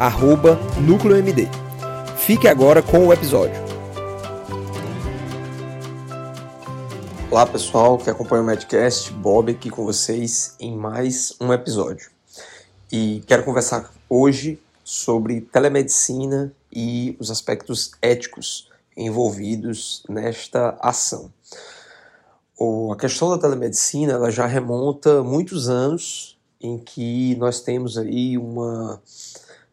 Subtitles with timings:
[0.00, 1.46] arroba NúcleoMD.
[2.16, 3.60] Fique agora com o episódio.
[7.30, 12.10] Olá pessoal que acompanha o Medcast, Bob aqui com vocês em mais um episódio.
[12.90, 21.30] E quero conversar hoje sobre telemedicina e os aspectos éticos envolvidos nesta ação.
[22.90, 28.98] a questão da telemedicina ela já remonta muitos anos em que nós temos aí uma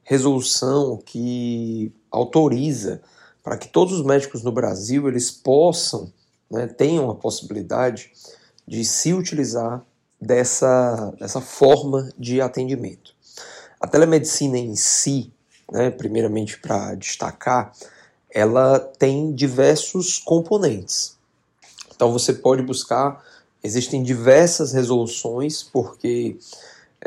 [0.08, 3.02] resolução que autoriza
[3.44, 6.14] para que todos os médicos no Brasil eles possam,
[6.50, 8.12] né, tenham a possibilidade
[8.66, 9.86] de se utilizar
[10.20, 13.14] dessa, dessa forma de atendimento.
[13.82, 15.30] A telemedicina em si,
[15.70, 17.74] né, primeiramente para destacar,
[18.30, 21.18] ela tem diversos componentes.
[21.94, 23.22] Então você pode buscar,
[23.62, 26.38] existem diversas resoluções, porque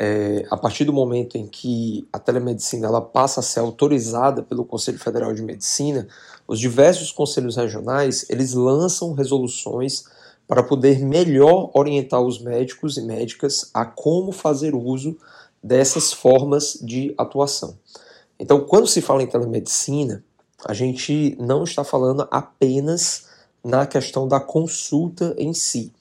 [0.03, 4.65] é, a partir do momento em que a telemedicina ela passa a ser autorizada pelo
[4.65, 6.09] Conselho Federal de Medicina,
[6.49, 10.05] os diversos conselhos regionais eles lançam resoluções
[10.49, 15.19] para poder melhor orientar os médicos e médicas a como fazer uso
[15.63, 17.77] dessas formas de atuação.
[18.39, 20.25] Então, quando se fala em telemedicina,
[20.65, 23.27] a gente não está falando apenas
[23.63, 25.93] na questão da consulta em si.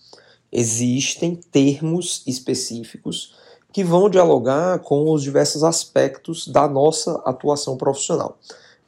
[0.50, 3.38] Existem termos específicos
[3.72, 8.38] que vão dialogar com os diversos aspectos da nossa atuação profissional.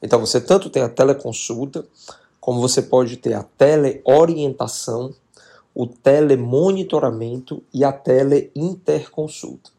[0.02, 1.86] Então, você tanto tem a teleconsulta,
[2.40, 5.14] como você pode ter a teleorientação,
[5.76, 9.70] o telemonitoramento e a teleinterconsulta.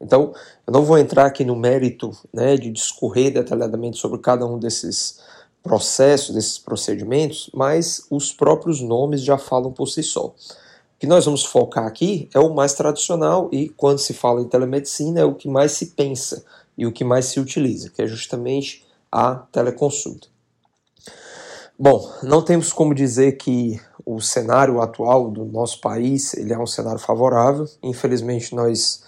[0.00, 0.32] Então,
[0.64, 5.18] eu não vou entrar aqui no mérito né, de discorrer detalhadamente sobre cada um desses
[5.62, 10.32] processos, desses procedimentos, mas os próprios nomes já falam por si só.
[10.98, 15.20] Que nós vamos focar aqui é o mais tradicional e, quando se fala em telemedicina,
[15.20, 16.44] é o que mais se pensa
[16.76, 20.28] e o que mais se utiliza, que é justamente a teleconsulta.
[21.78, 26.66] Bom, não temos como dizer que o cenário atual do nosso país ele é um
[26.66, 27.68] cenário favorável.
[27.82, 29.02] Infelizmente, nós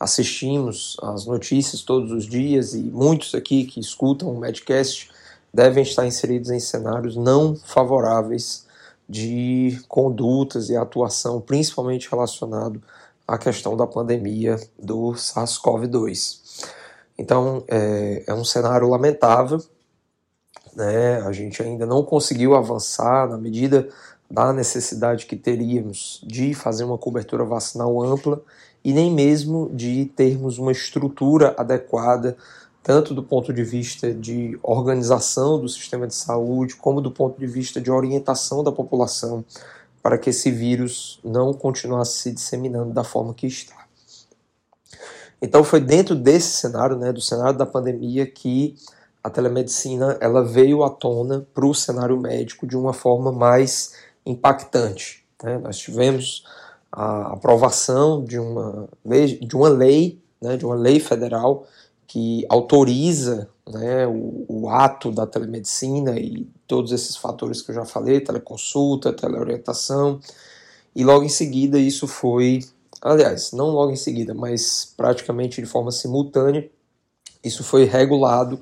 [0.00, 5.10] assistimos as notícias todos os dias e muitos aqui que escutam o Medcast
[5.52, 8.64] devem estar inseridos em cenários não favoráveis
[9.08, 12.82] de condutas e atuação, principalmente relacionado
[13.26, 16.68] à questão da pandemia do SARS-CoV-2.
[17.18, 19.62] Então é, é um cenário lamentável,
[20.74, 21.20] né?
[21.22, 23.88] A gente ainda não conseguiu avançar na medida
[24.30, 28.42] da necessidade que teríamos de fazer uma cobertura vacinal ampla
[28.84, 32.36] e nem mesmo de termos uma estrutura adequada,
[32.84, 37.46] tanto do ponto de vista de organização do sistema de saúde, como do ponto de
[37.46, 39.42] vista de orientação da população,
[40.02, 43.86] para que esse vírus não continuasse se disseminando da forma que está.
[45.40, 48.76] Então foi dentro desse cenário, né, do cenário da pandemia, que
[49.22, 53.94] a telemedicina ela veio à tona para o cenário médico de uma forma mais
[54.26, 55.24] impactante.
[55.42, 55.56] Né?
[55.56, 56.44] Nós tivemos
[56.92, 61.66] a aprovação de uma lei, de uma lei, né, de uma lei federal
[62.14, 67.84] que autoriza né, o, o, ato da telemedicina e todos esses fatores que eu já
[67.84, 70.20] falei, teleconsulta, teleorientação,
[70.94, 72.60] e logo em seguida isso foi,
[73.02, 76.70] aliás, não logo em seguida, mas praticamente de forma simultânea,
[77.42, 78.60] isso foi regulado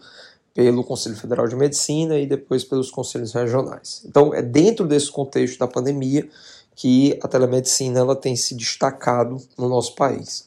[0.55, 4.03] pelo Conselho Federal de Medicina e depois pelos conselhos regionais.
[4.07, 6.27] Então, é dentro desse contexto da pandemia
[6.75, 10.47] que a telemedicina ela tem se destacado no nosso país.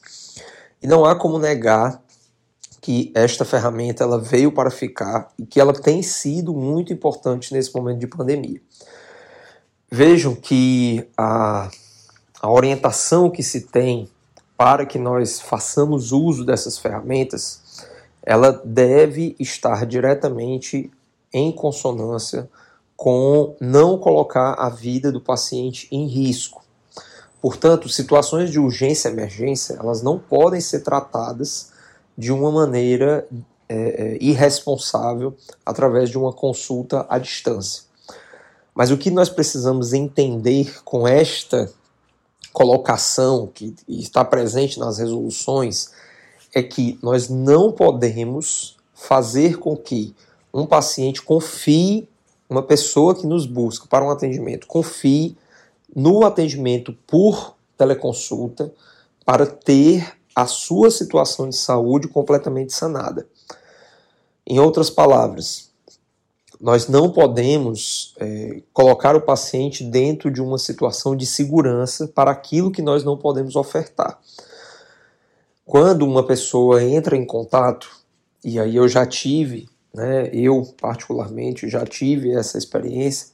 [0.82, 2.04] E não há como negar
[2.86, 7.74] que esta ferramenta ela veio para ficar e que ela tem sido muito importante nesse
[7.74, 8.62] momento de pandemia.
[9.90, 11.68] Vejam que a,
[12.40, 14.08] a orientação que se tem
[14.56, 17.60] para que nós façamos uso dessas ferramentas,
[18.22, 20.88] ela deve estar diretamente
[21.34, 22.48] em consonância
[22.96, 26.62] com não colocar a vida do paciente em risco.
[27.42, 31.74] Portanto, situações de urgência e emergência, elas não podem ser tratadas
[32.16, 33.26] de uma maneira
[33.68, 37.82] é, é, irresponsável através de uma consulta à distância.
[38.74, 41.70] Mas o que nós precisamos entender com esta
[42.52, 45.90] colocação que está presente nas resoluções
[46.54, 50.14] é que nós não podemos fazer com que
[50.52, 52.08] um paciente confie,
[52.48, 55.36] uma pessoa que nos busca para um atendimento, confie
[55.94, 58.72] no atendimento por teleconsulta
[59.24, 63.26] para ter a sua situação de saúde completamente sanada.
[64.46, 65.70] Em outras palavras,
[66.60, 72.70] nós não podemos é, colocar o paciente dentro de uma situação de segurança para aquilo
[72.70, 74.20] que nós não podemos ofertar.
[75.64, 77.90] Quando uma pessoa entra em contato,
[78.44, 83.28] e aí eu já tive, né, eu particularmente já tive essa experiência,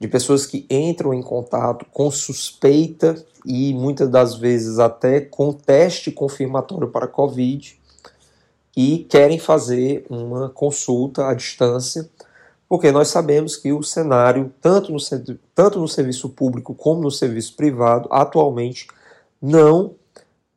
[0.00, 6.10] de pessoas que entram em contato com suspeita e muitas das vezes até com teste
[6.10, 7.78] confirmatório para Covid
[8.76, 12.08] e querem fazer uma consulta à distância,
[12.68, 14.98] porque nós sabemos que o cenário, tanto no,
[15.54, 18.86] tanto no serviço público como no serviço privado, atualmente
[19.42, 19.94] não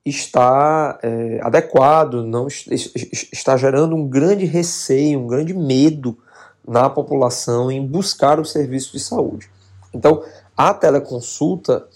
[0.06, 6.18] está é, adequado, não está gerando um grande receio, um grande medo
[6.68, 9.50] na população em buscar o serviço de saúde.
[9.94, 10.24] Então,
[10.56, 11.88] a teleconsulta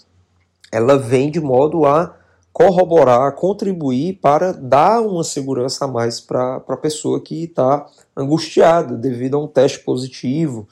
[0.70, 2.16] ela vem de modo a
[2.52, 7.86] corroborar, contribuir para dar uma segurança a mais para a pessoa que está
[8.16, 10.66] angustiada devido a um teste positivo,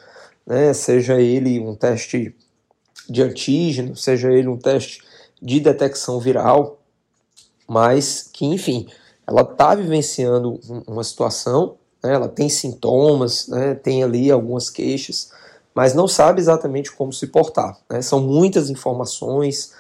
[0.47, 0.73] né?
[0.73, 2.35] seja ele um teste
[3.09, 5.03] de antígeno, seja ele um teste
[5.41, 6.81] de detecção viral,
[7.69, 8.89] mas que, enfim,
[9.27, 10.59] ela está vivenciando
[10.89, 11.77] uma situação
[12.07, 15.31] né, ela tem sintomas, né, tem ali algumas queixas,
[15.75, 17.77] mas não sabe exatamente como se portar.
[17.91, 18.01] Né?
[18.01, 19.73] São muitas informações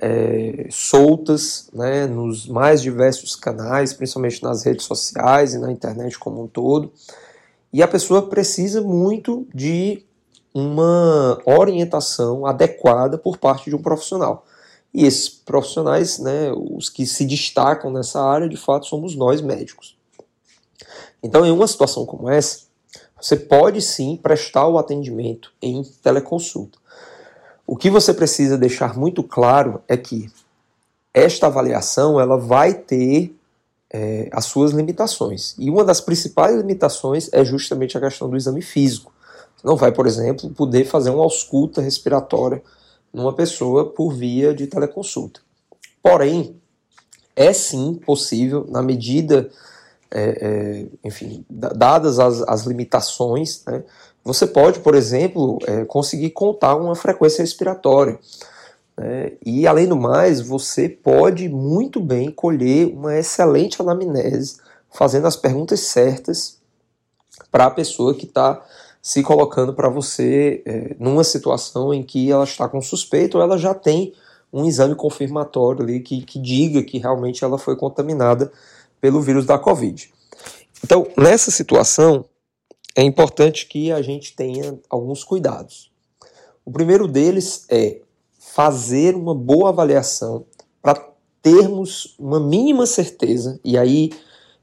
[0.00, 6.42] é, soltas né, nos mais diversos canais, principalmente nas redes sociais e na internet como
[6.42, 6.92] um todo,
[7.72, 10.04] e a pessoa precisa muito de
[10.54, 14.46] uma orientação adequada por parte de um profissional.
[14.94, 19.96] E esses profissionais, né, os que se destacam nessa área, de fato, somos nós médicos.
[21.22, 22.68] Então, em uma situação como essa,
[23.20, 26.78] você pode sim prestar o atendimento em teleconsulta.
[27.70, 30.32] O que você precisa deixar muito claro é que
[31.12, 33.36] esta avaliação ela vai ter
[33.92, 35.54] é, as suas limitações.
[35.58, 39.12] E uma das principais limitações é justamente a questão do exame físico.
[39.54, 42.62] Você não vai, por exemplo, poder fazer uma ausculta respiratória
[43.12, 45.40] numa pessoa por via de teleconsulta.
[46.02, 46.56] Porém,
[47.36, 49.50] é sim possível, na medida
[50.10, 53.84] é, é, enfim, dadas as, as limitações, né,
[54.24, 58.18] você pode, por exemplo, é, conseguir contar uma frequência respiratória.
[58.96, 64.58] Né, e, além do mais, você pode muito bem colher uma excelente anamnese,
[64.90, 66.58] fazendo as perguntas certas
[67.50, 68.62] para a pessoa que está
[69.00, 73.56] se colocando para você é, numa situação em que ela está com suspeito ou ela
[73.56, 74.12] já tem
[74.52, 78.50] um exame confirmatório ali que, que diga que realmente ela foi contaminada
[79.00, 80.12] pelo vírus da Covid.
[80.82, 82.24] Então, nessa situação,
[82.98, 85.88] é importante que a gente tenha alguns cuidados.
[86.64, 88.00] O primeiro deles é
[88.36, 90.44] fazer uma boa avaliação
[90.82, 91.08] para
[91.40, 94.10] termos uma mínima certeza, e aí,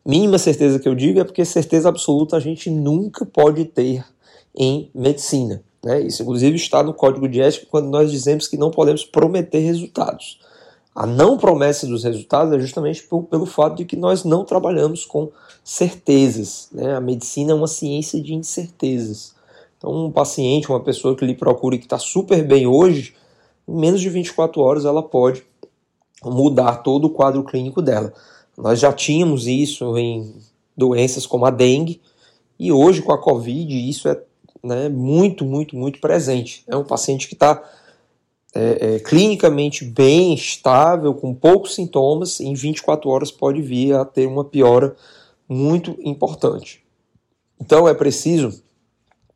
[0.06, 4.04] mínima certeza que eu digo é porque certeza absoluta a gente nunca pode ter
[4.54, 5.64] em medicina.
[5.82, 6.02] Né?
[6.02, 10.42] Isso, inclusive, está no código de ética quando nós dizemos que não podemos prometer resultados.
[10.94, 15.06] A não promessa dos resultados é justamente por, pelo fato de que nós não trabalhamos
[15.06, 15.32] com
[15.66, 16.70] certezas.
[16.72, 16.96] Né?
[16.96, 19.34] A medicina é uma ciência de incertezas.
[19.78, 23.16] Então, um paciente, uma pessoa que lhe procura e que está super bem hoje,
[23.68, 25.44] em menos de 24 horas ela pode
[26.24, 28.14] mudar todo o quadro clínico dela.
[28.56, 30.36] Nós já tínhamos isso em
[30.78, 32.00] doenças como a dengue,
[32.58, 34.22] e hoje com a Covid isso é
[34.64, 36.64] né, muito, muito, muito presente.
[36.68, 37.62] É um paciente que está
[38.54, 44.28] é, é, clinicamente bem estável, com poucos sintomas, em 24 horas pode vir a ter
[44.28, 44.96] uma piora
[45.48, 46.84] muito importante.
[47.60, 48.62] Então é preciso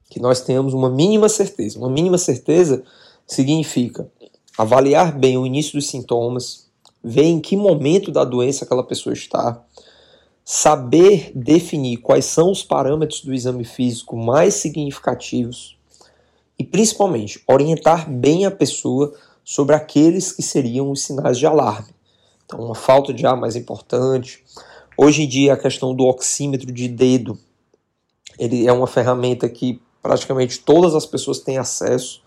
[0.10, 1.78] que nós tenhamos uma mínima certeza.
[1.78, 2.84] Uma mínima certeza
[3.28, 4.10] significa
[4.58, 6.68] avaliar bem o início dos sintomas,
[7.04, 9.64] ver em que momento da doença aquela pessoa está,
[10.44, 15.78] saber definir quais são os parâmetros do exame físico mais significativos
[16.58, 19.14] e principalmente orientar bem a pessoa
[19.46, 21.94] sobre aqueles que seriam os sinais de alarme.
[22.46, 24.44] Então, uma falta de ar mais importante.
[25.02, 27.38] Hoje em dia, a questão do oxímetro de dedo,
[28.38, 32.22] ele é uma ferramenta que praticamente todas as pessoas têm acesso.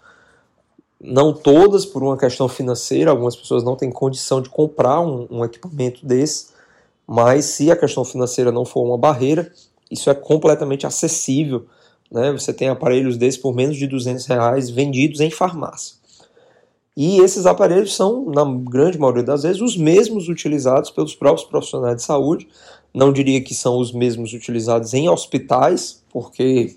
[0.98, 5.44] Não todas por uma questão financeira, algumas pessoas não têm condição de comprar um, um
[5.44, 6.52] equipamento desse,
[7.06, 9.52] mas se a questão financeira não for uma barreira,
[9.90, 11.66] isso é completamente acessível
[12.12, 12.30] né?
[12.30, 15.96] Você tem aparelhos desses por menos de 200 reais vendidos em farmácia.
[16.96, 21.96] E esses aparelhos são, na grande maioria das vezes, os mesmos utilizados pelos próprios profissionais
[21.96, 22.46] de saúde
[22.92, 26.76] Não diria que são os mesmos utilizados em hospitais, porque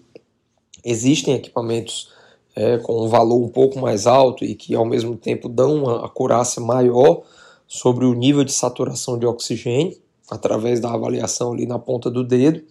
[0.84, 2.10] existem equipamentos
[2.56, 6.06] é, com um valor um pouco mais alto e que ao mesmo tempo dão uma
[6.06, 7.24] acurácia maior
[7.68, 9.98] sobre o nível de saturação de oxigênio
[10.32, 12.64] através da avaliação ali na ponta do dedo.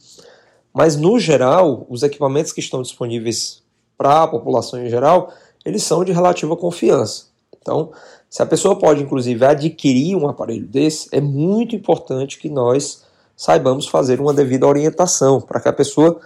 [0.73, 3.63] Mas no geral, os equipamentos que estão disponíveis
[3.99, 5.31] para a população em geral,
[5.65, 7.34] eles são de relativa confiança.
[7.65, 7.93] Então,
[8.29, 13.05] se a pessoa pode inclusive adquirir um aparelho desse, é muito importante que nós
[13.35, 16.21] saibamos fazer uma devida orientação para que a pessoa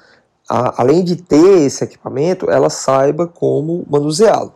[0.48, 4.52] a, além de ter esse equipamento, ela saiba como manuseá-lo.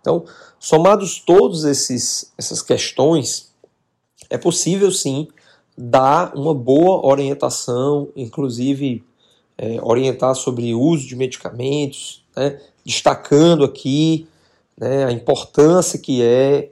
[0.00, 0.24] Então,
[0.58, 3.50] somados todos esses essas questões,
[4.28, 5.28] é possível sim
[5.76, 9.02] dar uma boa orientação, inclusive
[9.56, 14.28] é, orientar sobre uso de medicamentos, né, destacando aqui
[14.80, 16.70] né, a importância que é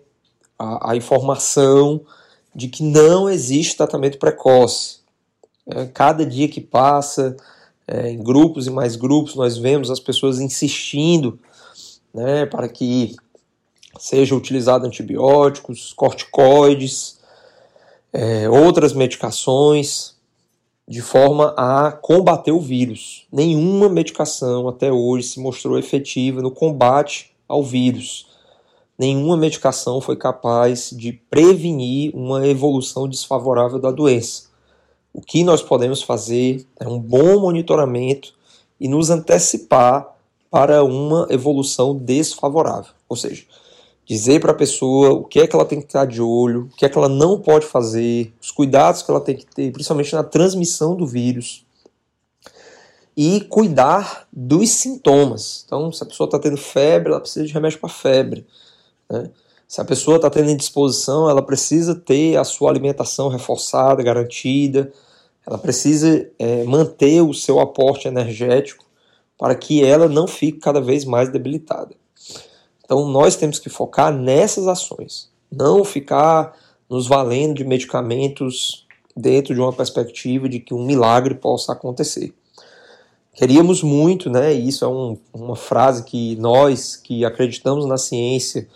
[0.59, 2.00] a, a, informação
[2.55, 5.00] de que não existe tratamento precoce.
[5.67, 7.37] É, cada dia que passa,
[7.87, 11.38] é, em grupos e mais grupos, nós vemos as pessoas insistindo
[12.15, 13.15] né, para que
[13.99, 17.19] seja utilizado antibióticos, corticoides,
[18.11, 20.17] é, outras medicações,
[20.87, 23.27] de forma a combater o vírus.
[23.31, 28.28] Nenhuma medicação até hoje se mostrou efetiva no combate ao vírus.
[28.99, 34.49] Nenhuma medicação foi capaz de prevenir uma evolução desfavorável da doença.
[35.14, 38.35] O que nós podemos fazer é um bom monitoramento
[38.78, 40.14] e nos antecipar
[40.50, 42.93] para uma evolução desfavorável.
[43.09, 43.45] Ou seja,
[44.05, 46.76] dizer para a pessoa o que é que ela tem que estar de olho, o
[46.76, 50.14] que é que ela não pode fazer, os cuidados que ela tem que ter, principalmente
[50.14, 51.64] na transmissão do vírus.
[53.20, 55.64] E cuidar dos sintomas.
[55.66, 58.46] Então, se a pessoa está tendo febre, ela precisa de remédio para febre.
[59.10, 59.28] Né?
[59.66, 64.92] Se a pessoa está tendo indisposição, ela precisa ter a sua alimentação reforçada, garantida,
[65.44, 68.84] ela precisa é, manter o seu aporte energético
[69.37, 71.94] para que ela não fique cada vez mais debilitada.
[72.84, 76.56] Então nós temos que focar nessas ações, não ficar
[76.88, 82.32] nos valendo de medicamentos dentro de uma perspectiva de que um milagre possa acontecer.
[83.38, 84.52] Queríamos muito, né?
[84.52, 88.66] E isso é um, uma frase que nós que acreditamos na ciência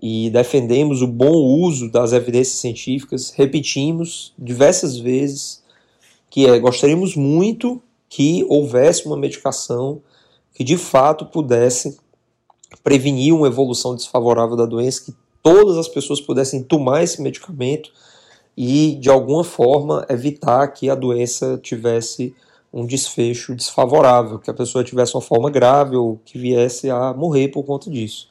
[0.00, 5.64] e defendemos o bom uso das evidências científicas repetimos diversas vezes
[6.30, 10.00] que é gostaríamos muito que houvesse uma medicação
[10.54, 11.98] que de fato pudesse
[12.84, 17.90] prevenir uma evolução desfavorável da doença, que todas as pessoas pudessem tomar esse medicamento
[18.56, 22.32] e de alguma forma evitar que a doença tivesse
[22.76, 27.46] um desfecho desfavorável, que a pessoa tivesse uma forma grave ou que viesse a morrer
[27.46, 28.28] por conta disso.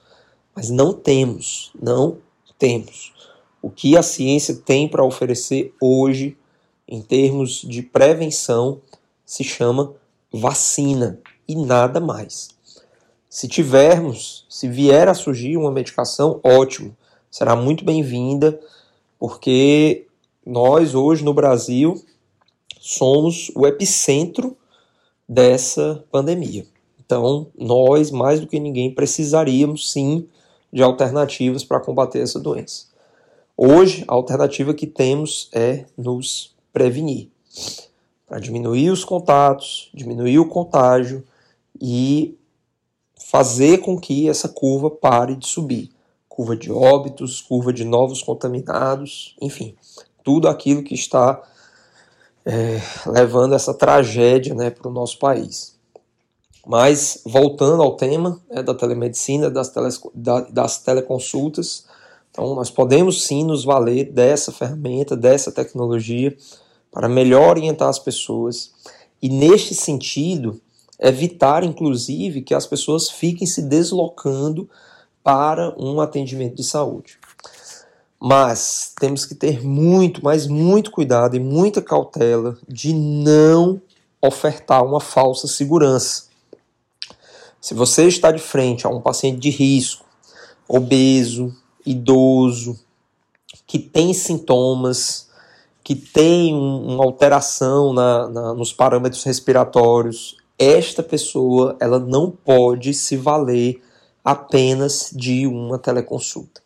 [0.54, 2.18] Mas não temos, não
[2.60, 3.14] temos.
[3.62, 6.38] O que a ciência tem para oferecer hoje
[6.86, 8.82] em termos de prevenção,
[9.26, 9.94] se chama
[10.30, 12.50] vacina e nada mais.
[13.30, 16.94] Se tivermos, se vier a surgir uma medicação, ótimo,
[17.32, 18.60] será muito bem-vinda,
[19.18, 20.06] porque
[20.46, 22.04] nós hoje no Brasil
[22.86, 24.58] somos o epicentro
[25.28, 26.66] dessa pandemia.
[27.00, 30.28] Então, nós, mais do que ninguém, precisaríamos sim
[30.72, 32.88] de alternativas para combater essa doença.
[33.56, 37.30] Hoje, a alternativa que temos é nos prevenir,
[38.28, 41.24] para diminuir os contatos, diminuir o contágio
[41.82, 42.38] e
[43.16, 45.90] fazer com que essa curva pare de subir.
[46.28, 49.74] Curva de óbitos, curva de novos contaminados, enfim,
[50.22, 51.42] tudo aquilo que está
[52.46, 55.74] é, levando essa tragédia né, para o nosso país.
[56.66, 61.86] Mas, voltando ao tema né, da telemedicina, das, tele, da, das teleconsultas,
[62.32, 66.36] então nós podemos sim nos valer dessa ferramenta, dessa tecnologia,
[66.92, 68.72] para melhor orientar as pessoas
[69.22, 70.60] e, neste sentido,
[71.00, 74.70] evitar, inclusive, que as pessoas fiquem se deslocando
[75.24, 77.18] para um atendimento de saúde.
[78.26, 83.82] Mas temos que ter muito, mas muito cuidado e muita cautela de não
[84.22, 86.28] ofertar uma falsa segurança.
[87.60, 90.06] Se você está de frente a um paciente de risco,
[90.66, 91.54] obeso,
[91.86, 92.80] idoso,
[93.68, 95.28] que tem sintomas,
[95.84, 103.18] que tem uma alteração na, na, nos parâmetros respiratórios, esta pessoa ela não pode se
[103.18, 103.84] valer
[104.24, 106.63] apenas de uma teleconsulta.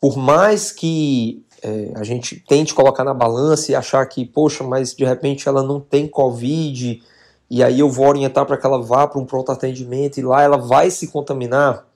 [0.00, 4.94] Por mais que é, a gente tente colocar na balança e achar que, poxa, mas
[4.94, 7.02] de repente ela não tem Covid,
[7.48, 10.42] e aí eu vou orientar para que ela vá para um pronto atendimento e lá
[10.42, 11.86] ela vai se contaminar,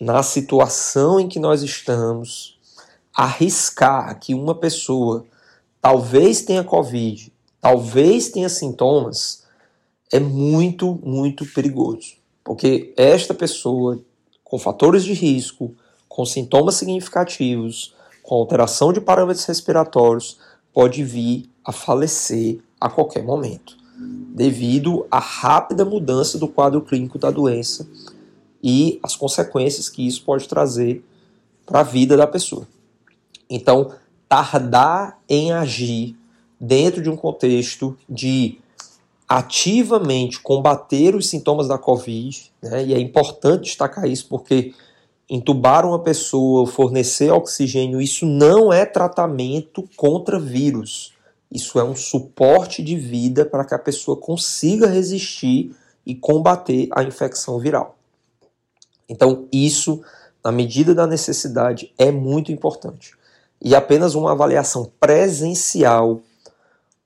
[0.00, 2.58] na situação em que nós estamos,
[3.14, 5.24] arriscar que uma pessoa
[5.80, 9.44] talvez tenha Covid, talvez tenha sintomas,
[10.12, 12.14] é muito, muito perigoso.
[12.42, 14.00] Porque esta pessoa
[14.42, 15.74] com fatores de risco,
[16.14, 17.92] com sintomas significativos,
[18.22, 20.38] com alteração de parâmetros respiratórios,
[20.72, 23.76] pode vir a falecer a qualquer momento,
[24.32, 27.88] devido à rápida mudança do quadro clínico da doença
[28.62, 31.04] e as consequências que isso pode trazer
[31.66, 32.68] para a vida da pessoa.
[33.50, 33.90] Então,
[34.28, 36.16] tardar em agir
[36.60, 38.60] dentro de um contexto de
[39.28, 44.72] ativamente combater os sintomas da Covid, né, e é importante destacar isso porque
[45.28, 51.12] entubar uma pessoa, fornecer oxigênio, isso não é tratamento contra vírus.
[51.50, 57.02] Isso é um suporte de vida para que a pessoa consiga resistir e combater a
[57.02, 57.96] infecção viral.
[59.08, 60.02] Então, isso,
[60.42, 63.14] na medida da necessidade, é muito importante.
[63.60, 66.20] E apenas uma avaliação presencial,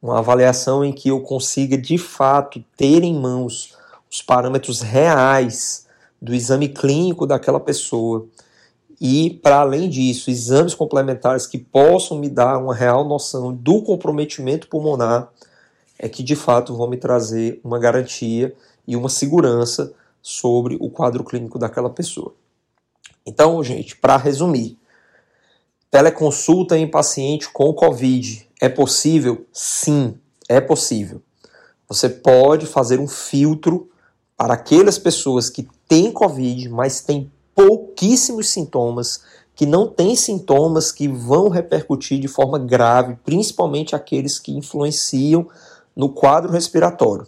[0.01, 3.77] uma avaliação em que eu consiga de fato ter em mãos
[4.11, 5.88] os parâmetros reais
[6.21, 8.27] do exame clínico daquela pessoa.
[9.01, 14.69] E, para além disso, exames complementares que possam me dar uma real noção do comprometimento
[14.69, 15.31] pulmonar,
[15.99, 18.55] é que de fato vão me trazer uma garantia
[18.87, 22.35] e uma segurança sobre o quadro clínico daquela pessoa.
[23.25, 24.79] Então, gente, para resumir,
[25.91, 29.47] teleconsulta em paciente com Covid é possível?
[29.53, 31.23] Sim, é possível.
[31.89, 33.91] Você pode fazer um filtro
[34.39, 39.21] para aquelas pessoas que têm Covid, mas têm pouquíssimos sintomas,
[39.55, 45.47] que não têm sintomas que vão repercutir de forma grave, principalmente aqueles que influenciam
[45.95, 47.27] no quadro respiratório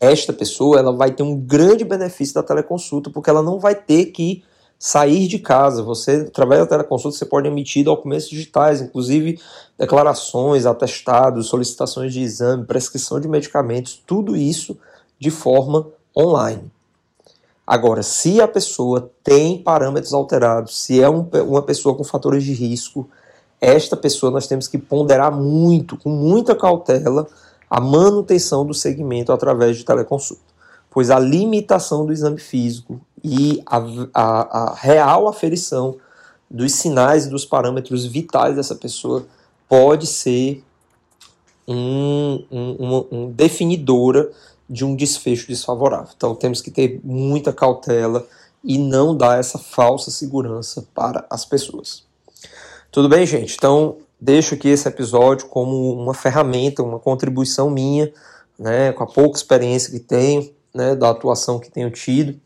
[0.00, 4.06] esta pessoa ela vai ter um grande benefício da teleconsulta, porque ela não vai ter
[4.06, 4.42] que
[4.78, 5.82] sair de casa.
[5.82, 9.40] Você, através da teleconsulta, você pode emitir documentos digitais, inclusive
[9.78, 14.76] declarações, atestados, solicitações de exame, prescrição de medicamentos, tudo isso
[15.18, 15.86] de forma
[16.16, 16.70] online.
[17.66, 22.52] Agora, se a pessoa tem parâmetros alterados, se é um, uma pessoa com fatores de
[22.52, 23.08] risco,
[23.60, 27.26] esta pessoa nós temos que ponderar muito, com muita cautela,
[27.70, 30.42] a manutenção do segmento através de teleconsulta,
[30.90, 33.78] pois a limitação do exame físico e a,
[34.12, 35.96] a, a real aferição
[36.50, 39.26] dos sinais e dos parâmetros vitais dessa pessoa
[39.66, 40.62] pode ser
[41.66, 44.30] um, um, um, definidora
[44.68, 46.12] de um desfecho desfavorável.
[46.16, 48.26] Então temos que ter muita cautela
[48.62, 52.04] e não dar essa falsa segurança para as pessoas.
[52.90, 53.54] Tudo bem, gente?
[53.56, 58.10] Então deixo aqui esse episódio como uma ferramenta, uma contribuição minha,
[58.58, 62.40] né, com a pouca experiência que tenho, né, da atuação que tenho tido,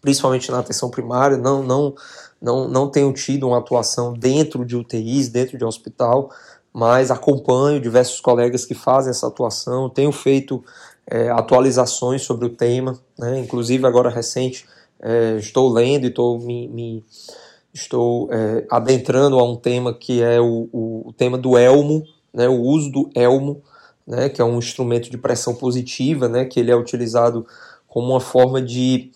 [0.00, 1.94] principalmente na atenção primária, não, não,
[2.40, 6.30] não, não tenho tido uma atuação dentro de UTIs, dentro de hospital,
[6.72, 10.64] mas acompanho diversos colegas que fazem essa atuação, tenho feito
[11.10, 14.64] é, atualizações sobre o tema, né, inclusive agora recente
[15.02, 17.04] é, estou lendo e estou me, me
[17.72, 22.48] estou é, adentrando a um tema que é o, o, o, tema do elmo, né,
[22.48, 23.62] o uso do elmo,
[24.06, 27.46] né, que é um instrumento de pressão positiva, né, que ele é utilizado
[27.88, 29.10] como uma forma de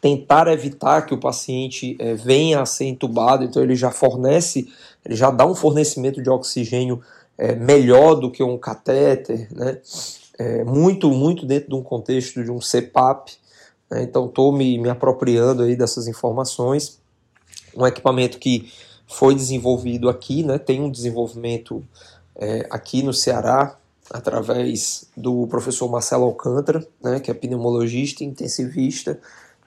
[0.00, 4.68] tentar evitar que o paciente é, venha a ser entubado, então ele já fornece,
[5.04, 7.00] ele já dá um fornecimento de oxigênio
[7.36, 9.78] é, melhor do que um catéter, né,
[10.38, 13.32] é, muito, muito dentro de um contexto de um CPAP,
[13.90, 16.98] né, então estou me, me apropriando aí dessas informações,
[17.76, 18.72] um equipamento que
[19.06, 21.84] foi desenvolvido aqui, né, tem um desenvolvimento
[22.36, 23.76] é, aqui no Ceará,
[24.10, 29.18] através do professor Marcelo Alcântara, né, que é pneumologista, intensivista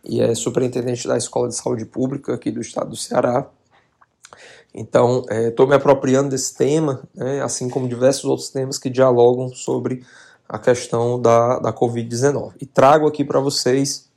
[0.04, 3.50] e é superintendente da Escola de Saúde Pública aqui do estado do Ceará.
[4.74, 9.50] Então, estou é, me apropriando desse tema, né, assim como diversos outros temas que dialogam
[9.50, 10.04] sobre
[10.48, 12.54] a questão da, da Covid-19.
[12.62, 14.08] E trago aqui para vocês,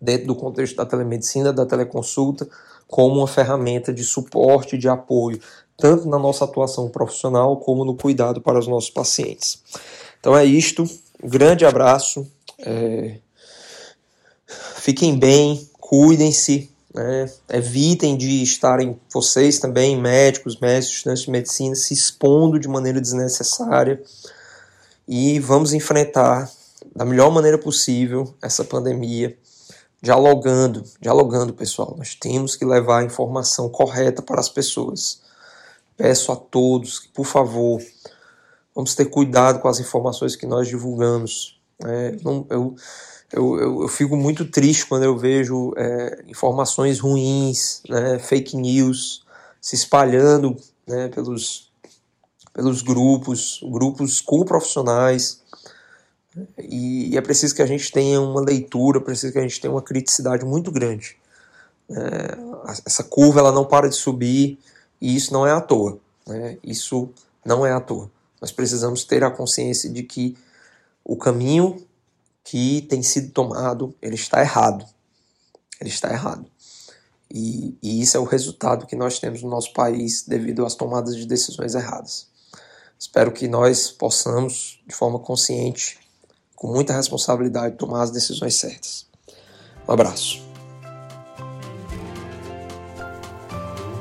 [0.00, 2.48] dentro do contexto da telemedicina, da teleconsulta,
[2.86, 5.40] como uma ferramenta de suporte, de apoio,
[5.76, 9.62] tanto na nossa atuação profissional como no cuidado para os nossos pacientes.
[10.18, 10.84] Então é isto,
[11.22, 12.26] um grande abraço,
[12.60, 13.18] é...
[14.76, 17.30] fiquem bem, cuidem-se, né?
[17.50, 24.02] evitem de estarem vocês também, médicos, médicos, estudantes de medicina, se expondo de maneira desnecessária
[25.08, 26.50] e vamos enfrentar
[26.94, 29.36] da melhor maneira possível essa pandemia
[30.02, 31.94] dialogando, dialogando, pessoal.
[31.96, 35.22] Nós temos que levar a informação correta para as pessoas.
[35.96, 37.82] Peço a todos que, por favor,
[38.74, 41.58] vamos ter cuidado com as informações que nós divulgamos.
[41.84, 42.76] É, não, eu,
[43.32, 49.24] eu, eu, eu, fico muito triste quando eu vejo é, informações ruins, né, fake news,
[49.60, 51.67] se espalhando né, pelos,
[52.58, 55.40] pelos grupos, grupos com profissionais.
[56.58, 59.80] E é preciso que a gente tenha uma leitura, preciso que a gente tenha uma
[59.80, 61.16] criticidade muito grande.
[61.88, 62.36] É,
[62.84, 64.58] essa curva ela não para de subir
[65.00, 66.00] e isso não é à toa.
[66.26, 66.58] Né?
[66.64, 67.10] Isso
[67.44, 68.10] não é à toa.
[68.40, 70.36] Nós precisamos ter a consciência de que
[71.04, 71.86] o caminho
[72.42, 74.84] que tem sido tomado ele está errado.
[75.80, 76.44] Ele está errado.
[77.32, 81.14] E, e isso é o resultado que nós temos no nosso país devido às tomadas
[81.14, 82.27] de decisões erradas.
[82.98, 85.98] Espero que nós possamos, de forma consciente,
[86.56, 89.06] com muita responsabilidade, tomar as decisões certas.
[89.86, 90.42] Um abraço.